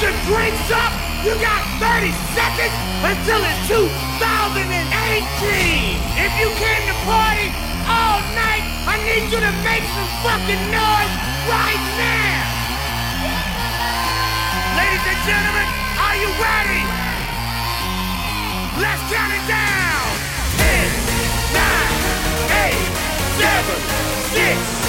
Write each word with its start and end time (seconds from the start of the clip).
your 0.00 0.16
drinks 0.24 0.70
up. 0.72 0.92
You 1.20 1.36
got 1.44 1.60
30 1.76 2.08
seconds 2.32 2.72
until 3.04 3.40
it's 3.44 3.68
2018. 3.68 4.64
If 6.16 6.32
you 6.40 6.48
came 6.56 6.82
to 6.88 6.96
party 7.04 7.52
all 7.84 8.24
night, 8.32 8.64
I 8.88 8.96
need 9.04 9.28
you 9.28 9.40
to 9.44 9.52
make 9.60 9.84
some 9.92 10.08
fucking 10.24 10.64
noise 10.72 11.14
right 11.52 11.84
now. 12.00 12.40
Ladies 14.80 15.04
and 15.04 15.20
gentlemen, 15.28 15.68
are 16.00 16.16
you 16.16 16.32
ready? 16.40 16.80
Let's 18.80 19.04
count 19.12 19.36
it 19.36 19.44
down. 19.44 20.16
10, 20.64 20.96
9, 21.52 22.72
8, 22.72 22.88
7, 23.36 23.76
6, 24.72 24.79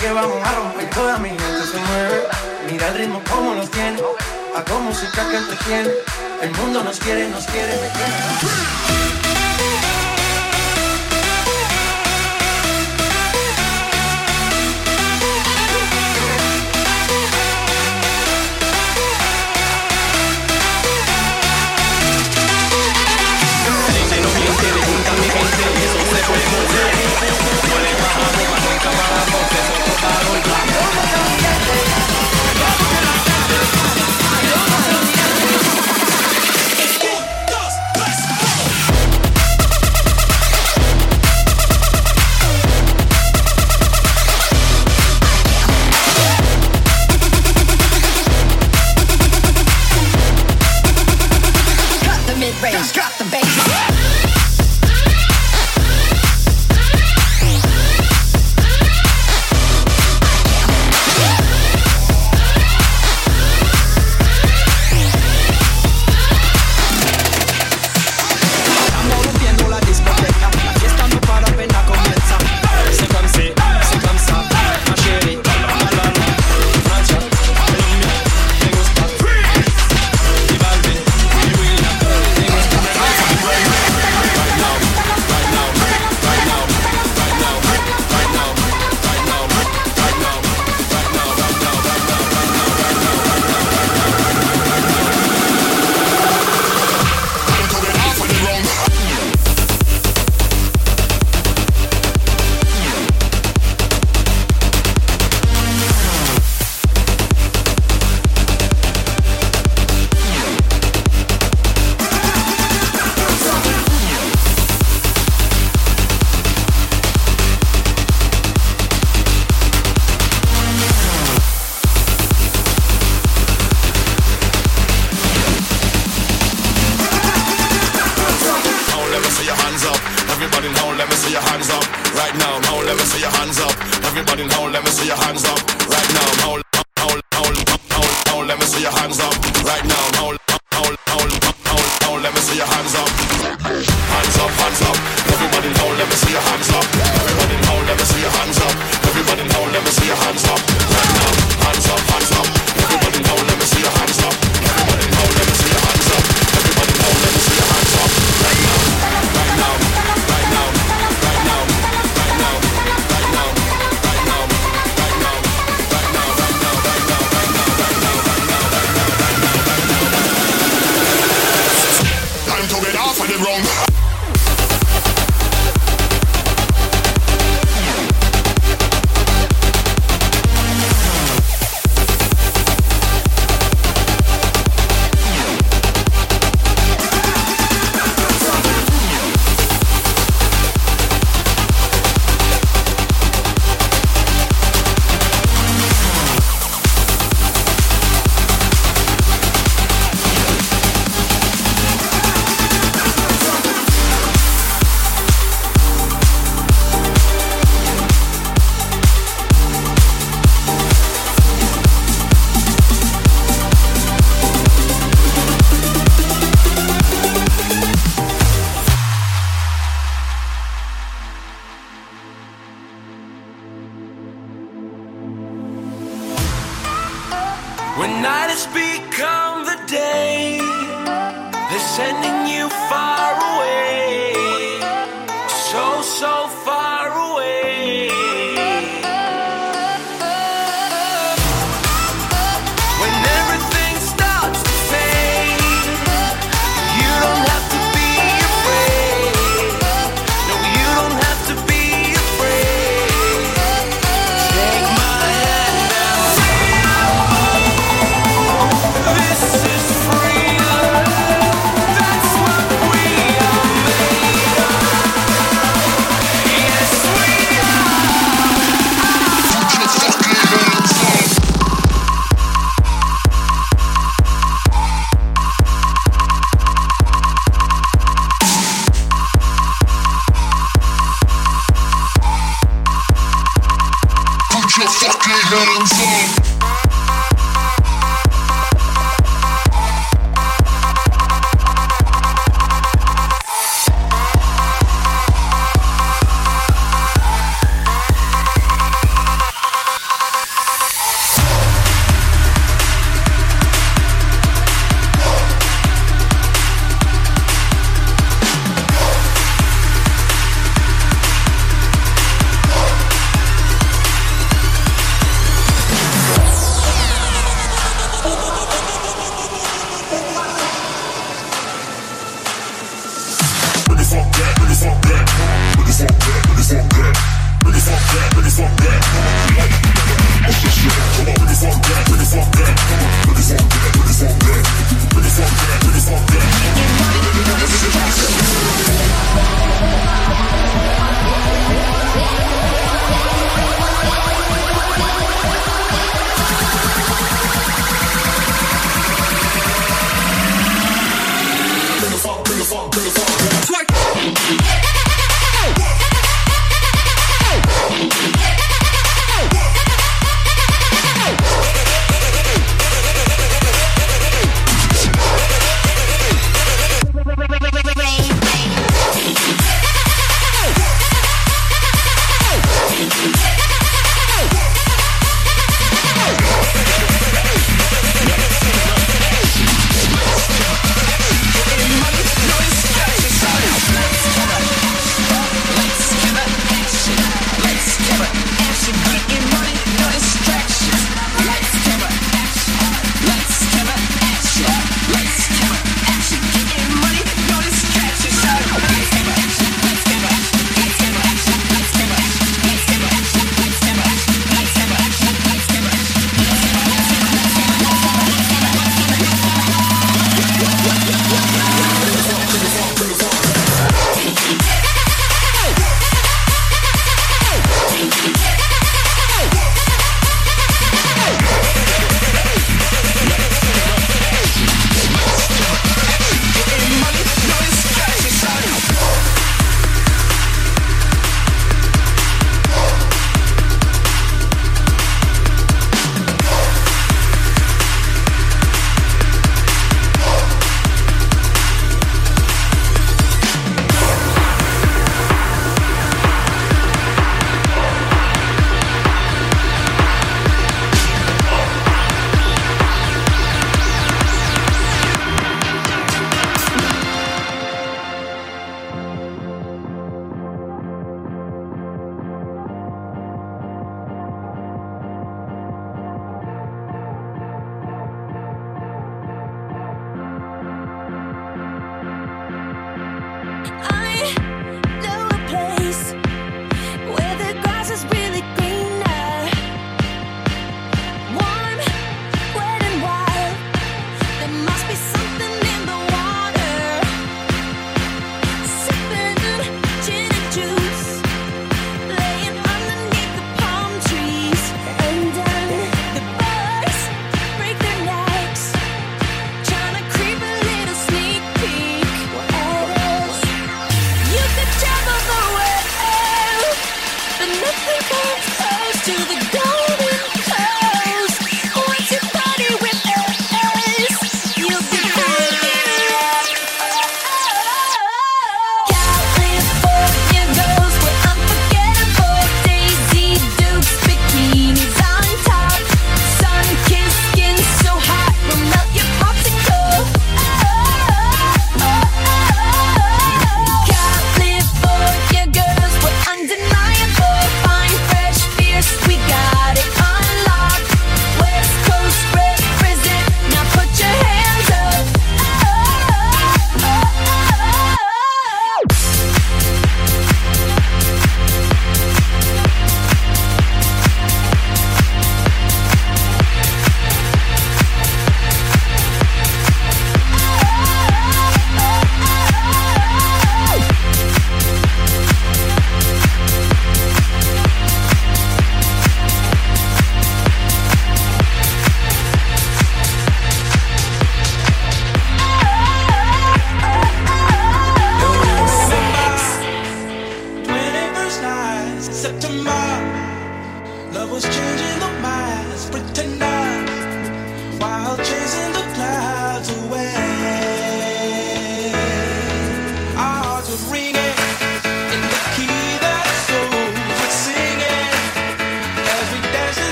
que 0.00 0.12
vamos 0.12 0.42
a 0.44 0.52
romper. 0.52 0.90
Toda 0.90 1.18
mi 1.18 1.28
gente 1.28 1.66
se 1.70 1.78
mueve. 1.78 2.22
Mira 2.70 2.88
el 2.88 2.94
ritmo 2.94 3.22
como 3.30 3.54
nos 3.54 3.70
tiene. 3.70 4.00
Hago 4.56 4.80
música 4.80 5.28
que 5.30 5.36
entretiene. 5.36 5.90
El 6.42 6.50
mundo 6.52 6.84
nos 6.84 6.98
quiere, 6.98 7.28
nos 7.28 7.46
quiere, 7.46 7.72
me 7.72 7.88
quiere. 7.90 9.17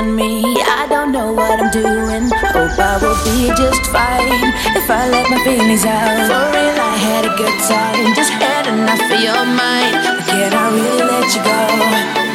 On 0.00 0.16
me. 0.16 0.42
I 0.80 0.86
don't 0.88 1.12
know 1.12 1.32
what 1.32 1.60
I'm 1.60 1.70
doing. 1.70 2.24
Hope 2.56 2.78
I 2.78 2.96
will 3.02 3.18
be 3.24 3.48
just 3.60 3.84
fine 3.92 4.48
if 4.78 4.88
I 4.88 5.08
let 5.08 5.28
my 5.30 5.38
feelings 5.44 5.84
out. 5.84 6.26
For 6.30 6.44
real, 6.56 6.78
I 6.92 6.96
had 7.08 7.24
a 7.26 7.34
good 7.36 7.58
time. 7.68 8.14
Just 8.14 8.32
had 8.32 8.64
enough 8.66 9.04
of 9.14 9.20
your 9.20 9.44
mind. 9.44 9.94
Can 10.30 10.52
I 10.52 10.66
really 10.76 11.04
let 11.12 11.28
you 11.34 11.42
go? 11.44 11.60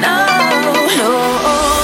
No, 0.06 0.16
no. 1.00 1.75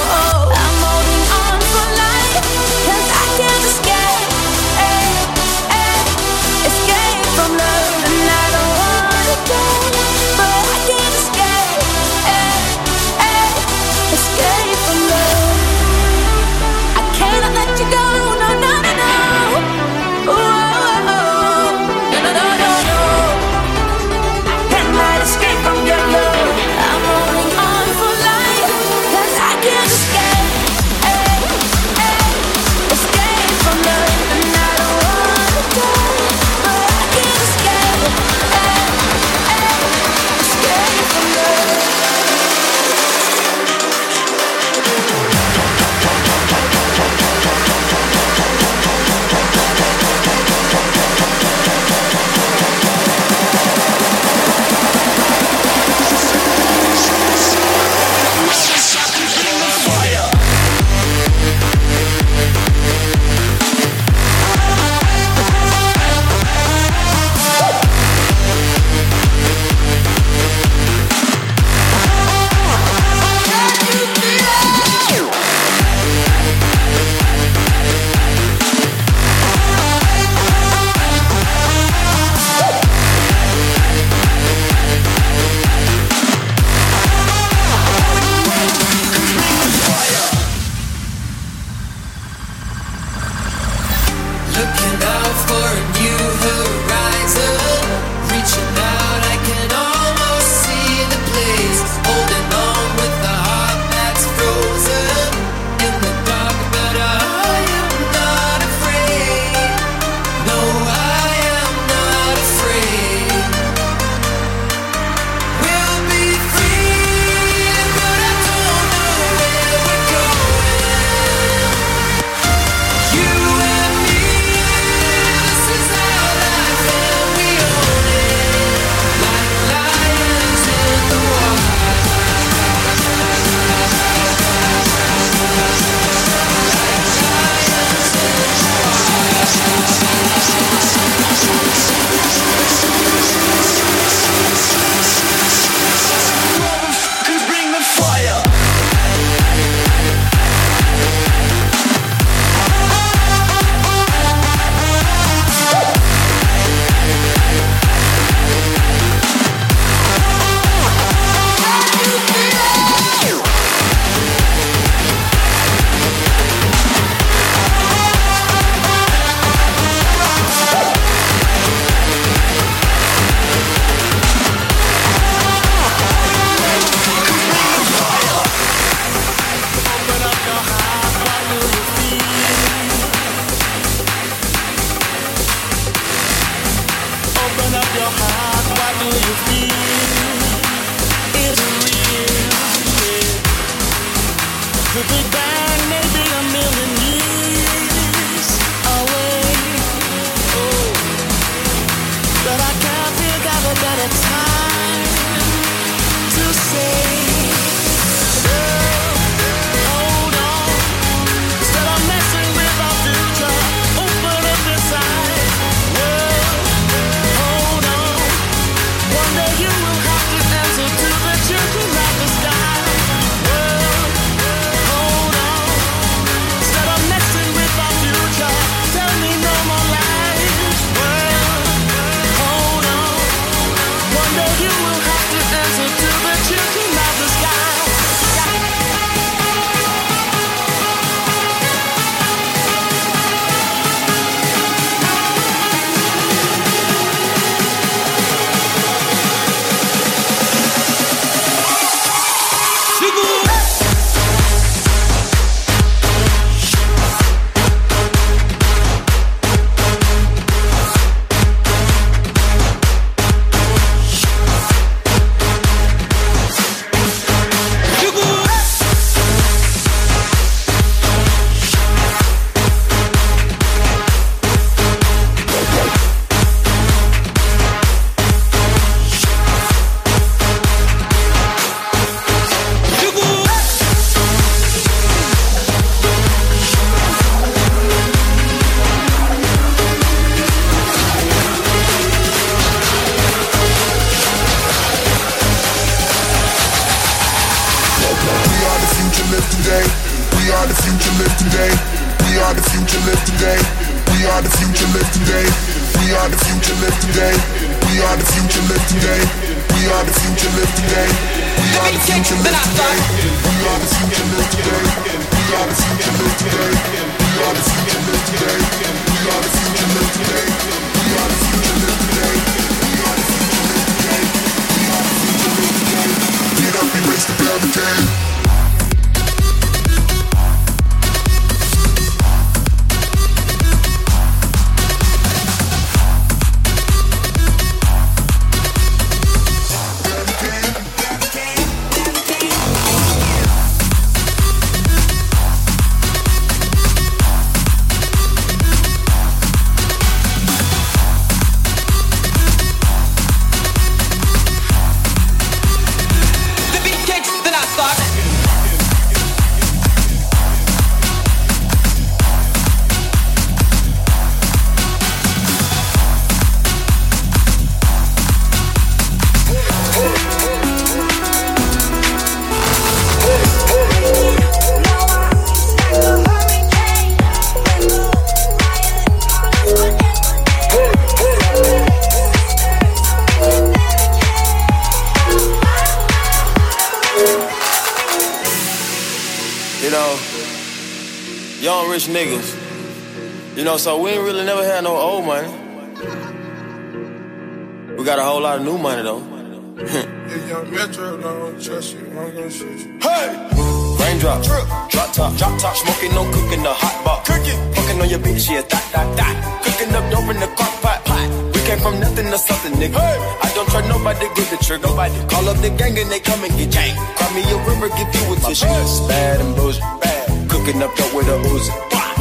so 393.82 393.98
we 394.00 394.12
ain't 394.12 394.21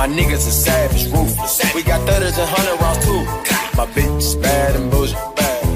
My 0.01 0.07
niggas 0.07 0.47
are 0.47 0.57
savage, 0.65 1.05
ruthless. 1.13 1.61
We 1.75 1.83
got 1.83 2.01
thudders 2.09 2.35
and 2.35 2.49
hundred 2.49 2.81
rounds 2.81 3.05
too. 3.05 3.21
My 3.77 3.85
bitch 3.85 4.17
is 4.17 4.35
bad 4.35 4.75
and 4.75 4.89
bougie. 4.89 5.13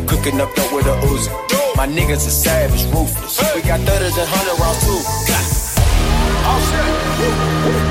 Cooking 0.07 0.41
up 0.41 0.51
dope 0.55 0.73
with 0.73 0.87
a 0.87 0.97
Uzi. 1.05 1.29
My 1.77 1.85
niggas 1.85 2.25
are 2.25 2.31
savage, 2.31 2.85
ruthless. 2.85 3.37
We 3.53 3.61
got 3.61 3.81
thudders 3.81 4.17
and 4.17 4.27
hundred 4.27 4.57
rounds 4.59 4.81
too. 4.81 4.97
All 6.43 6.59
set. 7.69 7.84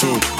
two. 0.00 0.39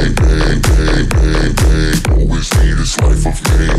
Bang, 0.00 0.14
bang, 0.14 0.60
bang, 0.62 1.08
bang, 1.10 1.52
bang. 1.52 1.98
Always 2.16 2.48
need 2.54 2.72
this 2.78 2.98
life 3.00 3.26
of 3.26 3.44
pain. 3.44 3.69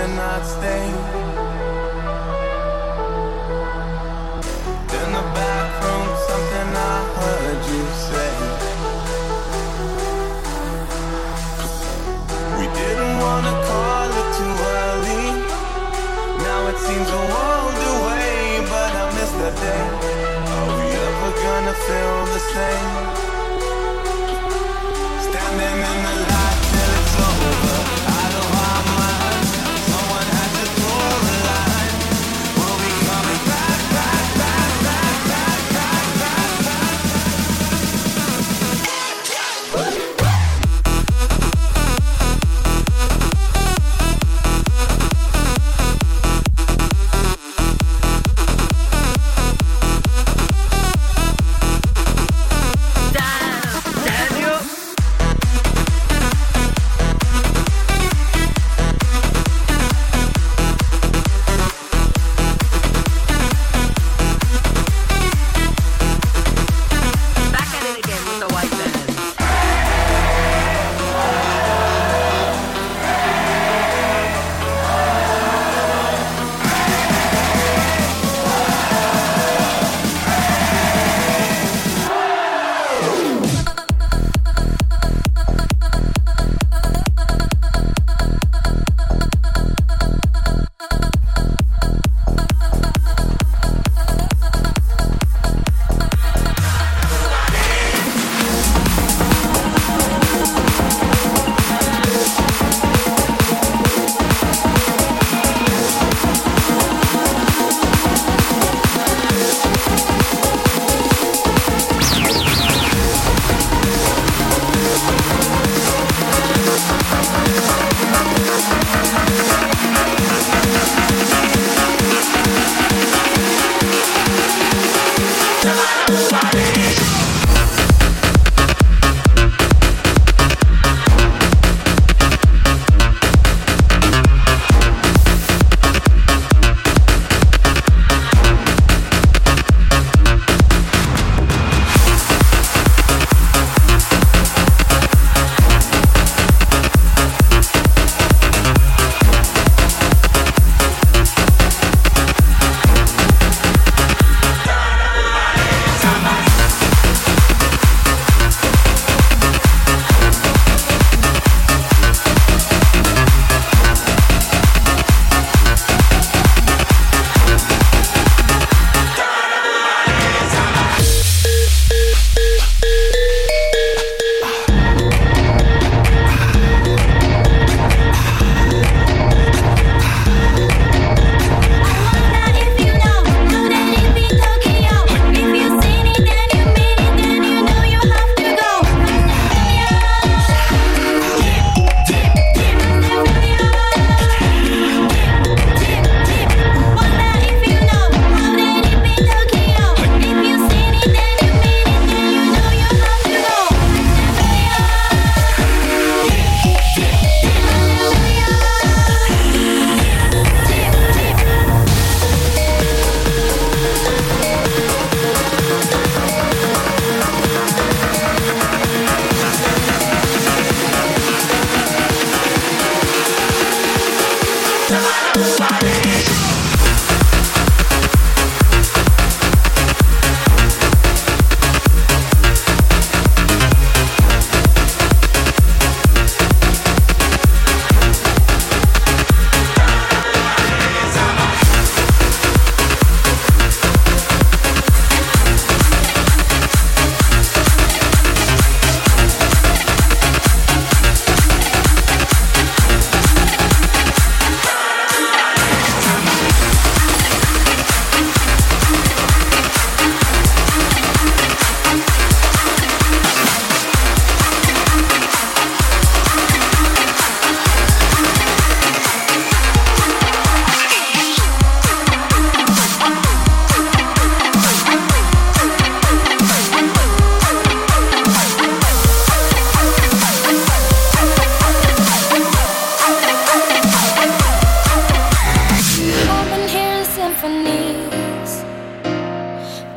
cannot 0.00 0.42
stay. 0.56 0.86
In 4.98 5.08
the 5.16 5.24
back 5.36 5.68
room, 5.82 6.08
something 6.28 6.68
I 6.92 6.96
heard 7.18 7.60
you 7.72 7.82
say. 8.08 8.32
We 12.58 12.66
didn't 12.80 13.14
wanna 13.24 13.54
call 13.68 14.08
it 14.20 14.28
too 14.38 14.54
early. 14.80 15.26
Now 16.46 16.60
it 16.72 16.78
seems 16.86 17.08
a 17.20 17.22
world 17.32 17.78
away, 17.94 18.40
but 18.72 18.90
I 19.02 19.04
miss 19.16 19.32
that 19.40 19.54
day. 19.66 19.84
Are 20.54 20.68
we 20.78 20.86
ever 21.08 21.30
gonna 21.44 21.74
feel 21.86 22.18
the 22.34 22.42
same? 22.54 23.29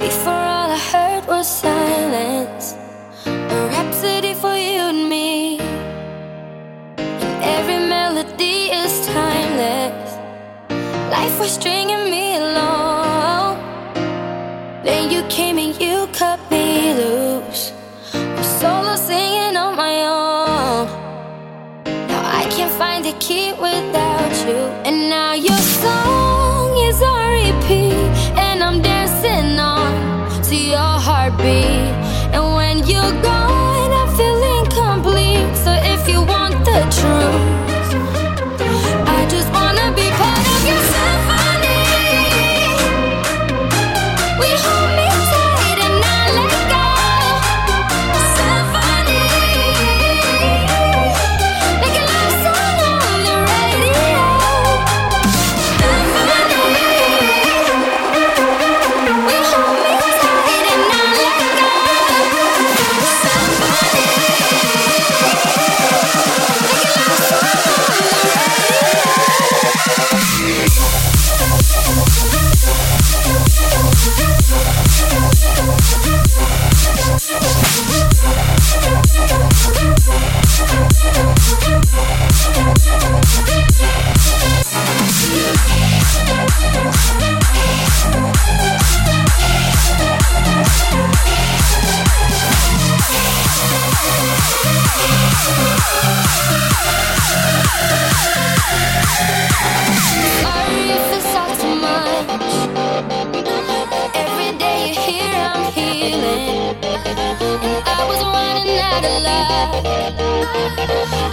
Before 0.04 0.34
all 0.34 0.70
I 0.70 0.82
heard 0.92 1.26
was 1.28 1.48
silence, 1.48 2.76
a 3.26 3.68
rhapsody 3.72 4.34
for 4.34 4.54
you 4.54 4.82
and 4.92 5.08
me. 5.08 5.60
And 6.98 7.36
every 7.56 7.80
melody 7.88 8.68
is 8.82 9.08
timeless. 9.08 10.12
Life 11.10 11.40
was 11.40 11.52
strange. 11.54 11.83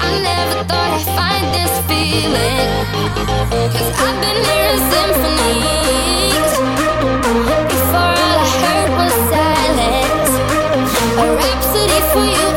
I 0.09 0.11
never 0.23 0.65
thought 0.69 0.91
I'd 0.99 1.07
find 1.19 1.47
this 1.57 1.75
feeling. 1.89 2.71
Cause 3.75 3.91
I've 4.05 4.19
been 4.25 4.39
hearing 4.49 4.83
symphonies. 4.95 6.51
Before 7.73 8.15
all 8.25 8.39
I 8.41 8.49
heard 8.63 8.91
was 9.01 9.15
silence. 9.33 10.33
A 11.19 11.27
rhapsody 11.37 12.01
for 12.13 12.25
you. 12.25 12.50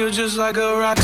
Feel 0.00 0.10
just 0.10 0.38
like 0.38 0.56
a 0.56 0.78
rock 0.78 0.99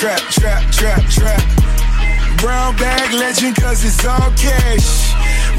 trap, 0.00 0.20
trap, 0.30 0.72
trap, 0.72 1.02
trap. 1.10 1.42
Brown 2.38 2.74
bag 2.76 3.12
legend 3.12 3.54
cause 3.56 3.84
it's 3.84 4.02
all 4.06 4.30
cash. 4.32 5.12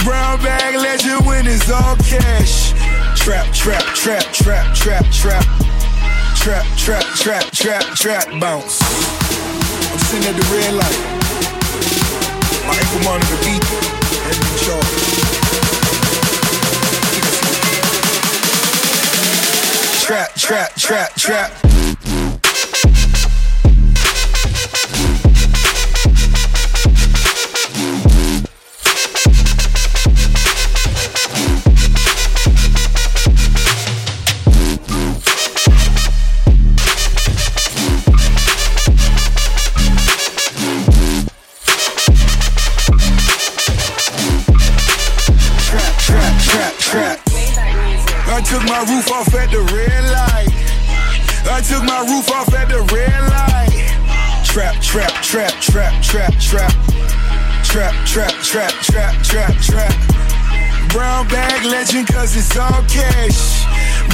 Brown 0.04 0.42
bag 0.42 0.74
legend 0.82 1.28
when 1.28 1.46
it's 1.46 1.70
all 1.70 1.96
cash. 1.98 2.74
Trap, 3.16 3.54
trap, 3.54 3.84
trap, 3.94 4.24
trap, 4.34 4.74
trap, 4.74 5.06
trap. 5.12 5.46
Trap, 6.38 6.66
trap, 6.76 7.06
trap, 7.14 7.52
trap, 7.52 7.84
trap, 7.94 8.26
bounce. 8.40 8.82
I'm 8.82 10.00
sitting 10.10 10.28
at 10.28 10.34
the 10.34 10.42
red 10.50 10.74
light. 10.74 11.00
My 12.66 12.74
ankle 12.74 13.04
monitor 13.06 13.38
beat. 13.46 13.64
Head 14.26 14.42
in 14.42 14.58
charge. 14.58 15.02
Trap, 20.02 20.34
trap, 20.34 20.74
trap, 20.76 21.14
trap. 21.14 21.71
My 48.86 48.96
roof 48.96 49.12
off 49.12 49.34
at 49.36 49.52
the 49.52 49.62
red 49.62 50.04
light. 50.10 50.50
I 51.46 51.62
took 51.62 51.84
my 51.84 52.02
roof 52.10 52.32
off 52.32 52.54
at 52.54 52.70
the 52.70 52.82
red 52.90 53.22
light. 53.30 53.78
Trap, 54.46 54.82
trap, 54.82 55.14
trap, 55.22 55.54
trap, 55.62 56.02
trap, 56.02 56.34
trap. 56.40 56.72
Trap, 57.64 57.94
trap, 58.08 58.34
trap, 58.42 58.72
trap, 58.82 59.24
trap, 59.24 59.54
trap. 59.62 59.94
Brown 60.90 61.28
bag 61.28 61.64
legend 61.66 62.08
cause 62.08 62.36
it's 62.36 62.58
all 62.58 62.82
cash. 62.90 63.66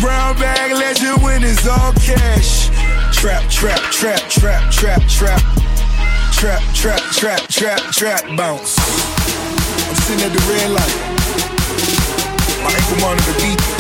Brown 0.02 0.36
bag 0.36 0.74
legend 0.74 1.24
when 1.24 1.44
it's 1.44 1.68
all 1.68 1.94
cash. 1.94 2.68
Trap, 3.16 3.50
trap, 3.50 3.80
trap, 3.92 4.20
trap, 4.30 4.72
trap, 4.72 5.02
trap. 5.08 5.42
Trap, 6.34 6.62
trap, 6.74 7.02
trap, 7.12 7.48
trap, 7.48 7.82
trap, 7.92 8.24
bounce. 8.36 8.78
I'm 9.88 9.96
sitting 9.96 10.26
at 10.26 10.34
the 10.36 10.44
red 10.52 10.70
light. 10.72 10.96
My 12.64 12.72
ankle 12.76 13.00
monitor 13.00 13.34
beat. 13.40 13.77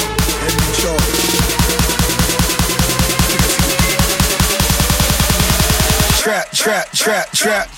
Trap, 6.19 6.51
trap, 6.51 6.91
trap, 6.91 7.31
trap. 7.31 7.76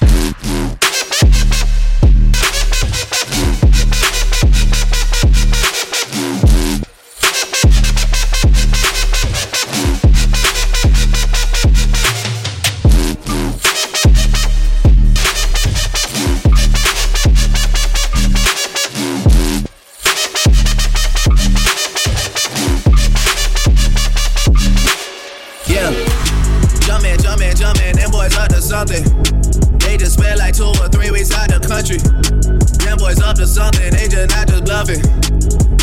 Bluffing. 34.79 35.03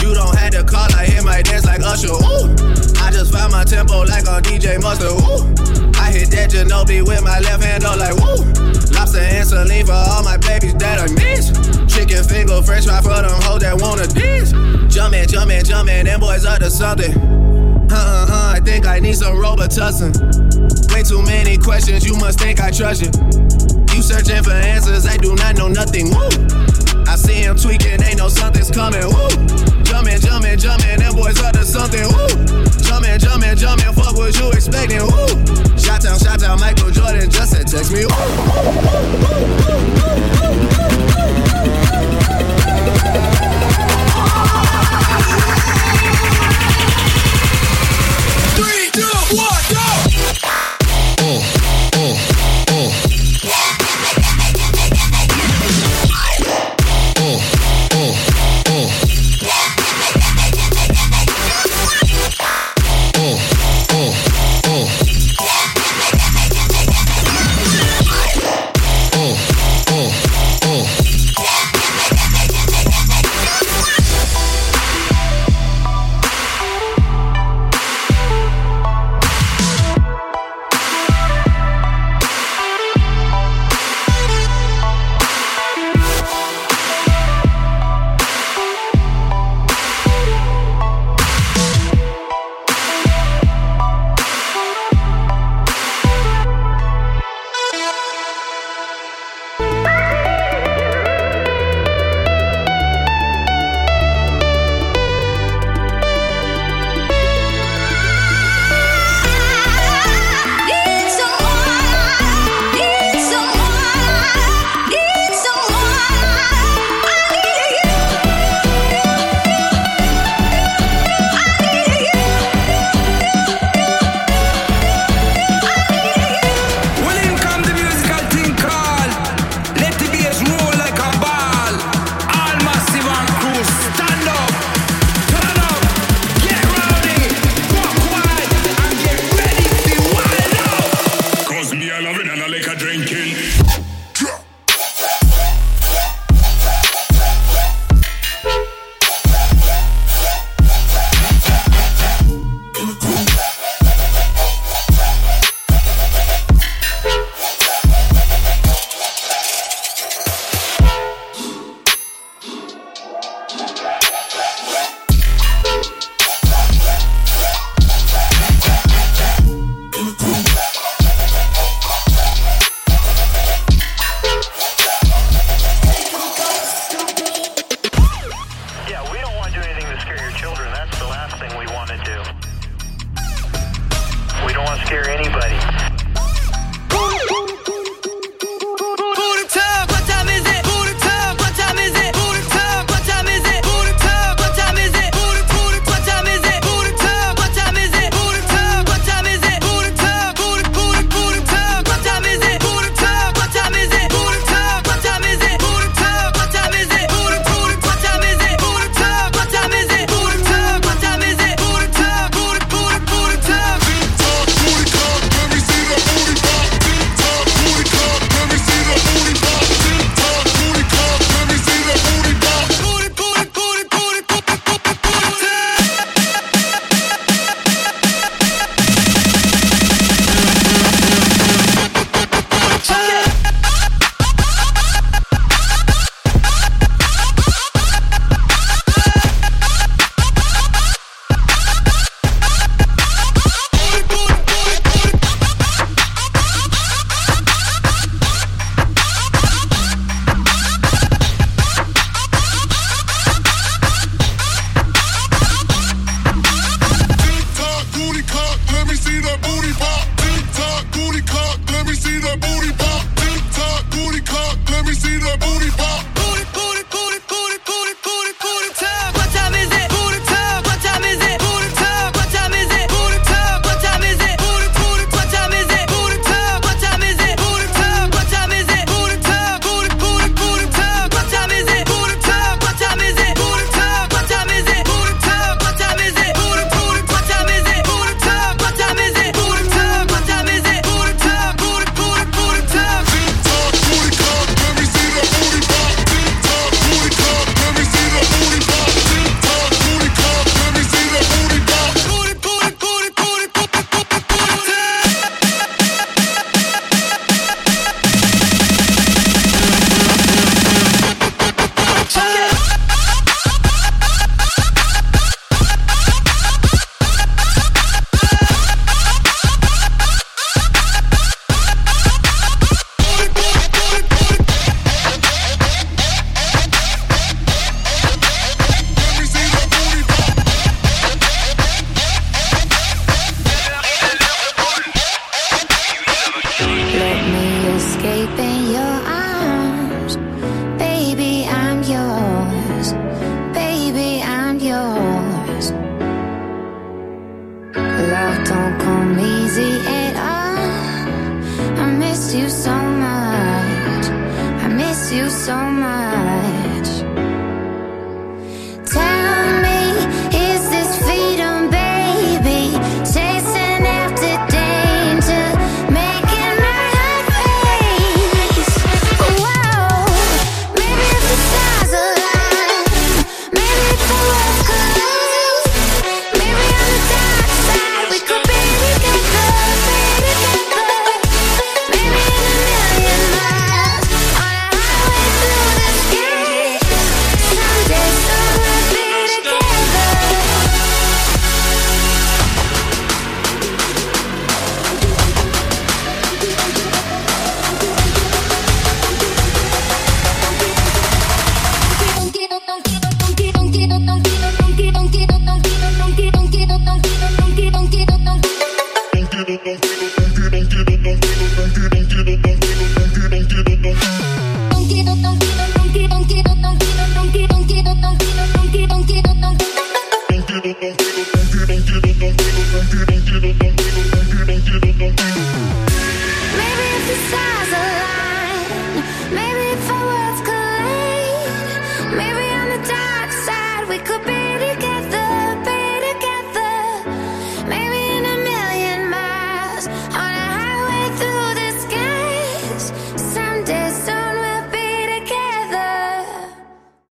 You 0.00 0.14
don't 0.14 0.36
have 0.36 0.52
to 0.52 0.64
call, 0.64 0.88
I 0.94 1.04
hit 1.04 1.24
my 1.24 1.42
dance 1.42 1.66
like 1.66 1.80
Usher. 1.82 2.12
Ooh. 2.12 2.52
I 3.02 3.10
just 3.10 3.32
found 3.32 3.52
my 3.52 3.64
tempo 3.64 4.04
like 4.04 4.28
on 4.28 4.42
DJ 4.42 4.80
Mustard. 4.80 5.12
Ooh. 5.12 5.44
I 6.00 6.12
hit 6.12 6.30
that 6.30 6.50
Ginobili 6.50 7.06
with 7.06 7.22
my 7.22 7.40
left 7.40 7.62
hand, 7.64 7.84
up 7.84 7.98
like 7.98 8.14
woo. 8.16 8.40
Lobster 8.94 9.20
and 9.20 9.46
saline 9.46 9.86
for 9.86 9.92
all 9.92 10.22
my 10.22 10.36
babies 10.36 10.74
that 10.74 10.98
I 10.98 11.12
miss. 11.12 11.52
Chicken 11.92 12.24
finger, 12.24 12.62
french 12.62 12.86
fry 12.86 13.00
for 13.02 13.20
them 13.20 13.40
hoes 13.42 13.60
that 13.60 13.80
wanna 13.80 14.06
dance. 14.06 14.52
Jumpin', 14.92 15.28
jumpin', 15.28 15.64
jumpin', 15.64 16.06
them 16.06 16.20
boys 16.20 16.44
up 16.44 16.60
to 16.60 16.70
something. 16.70 17.12
Uh 17.90 18.26
uh, 18.28 18.52
I 18.54 18.60
think 18.60 18.86
I 18.86 18.98
need 18.98 19.16
some 19.16 19.36
Robitussin. 19.36 20.12
Way 20.92 21.02
too 21.02 21.22
many 21.22 21.58
questions, 21.58 22.06
you 22.06 22.16
must 22.16 22.40
think 22.40 22.60
I 22.60 22.70
trust 22.70 23.02
you. 23.02 23.10
You 23.94 24.02
searching 24.02 24.42
for 24.42 24.52
answers, 24.52 25.06
I 25.06 25.16
do 25.16 25.34
not 25.34 25.56
know 25.56 25.68
nothing. 25.68 26.10
Woo! 26.10 26.65
See 27.16 27.42
him 27.42 27.56
tweaking, 27.56 28.02
ain't 28.02 28.18
no 28.18 28.28
something's 28.28 28.70
coming. 28.70 29.00
Woo! 29.00 29.28
Jumpin', 29.84 30.20
jumpin', 30.20 30.58
jumpin', 30.58 31.00
them 31.00 31.14
boys 31.14 31.40
up 31.40 31.54
to 31.54 31.64
something. 31.64 32.02
Woo! 32.02 32.28
Jumpin', 32.82 33.18
jumpin', 33.18 33.56
jumpin', 33.56 33.92
fuck 33.94 34.14
what 34.16 34.38
you 34.38 34.50
expecting. 34.50 35.00
Woo! 35.00 35.26
Shot 35.78 36.02
down, 36.02 36.18
shot 36.18 36.40
down, 36.40 36.60
Michael 36.60 36.90
Jordan 36.90 37.30
just 37.30 37.52
said 37.52 37.66
text 37.66 37.90
me. 37.90 38.02
Three, 48.56 48.90
two, 48.92 49.16
one, 49.34 49.64
go! 49.72 49.86
Uh, 51.18 51.75